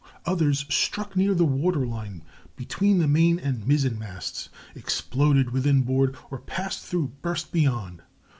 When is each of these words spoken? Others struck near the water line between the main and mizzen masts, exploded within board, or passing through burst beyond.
Others 0.25 0.65
struck 0.67 1.15
near 1.15 1.35
the 1.35 1.45
water 1.45 1.85
line 1.85 2.23
between 2.55 2.97
the 2.97 3.07
main 3.07 3.37
and 3.37 3.67
mizzen 3.67 3.99
masts, 3.99 4.49
exploded 4.73 5.51
within 5.51 5.83
board, 5.83 6.17
or 6.31 6.39
passing 6.39 6.87
through 6.87 7.11
burst 7.21 7.51
beyond. 7.51 8.01